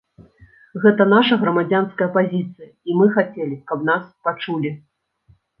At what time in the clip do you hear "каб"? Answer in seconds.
3.73-3.79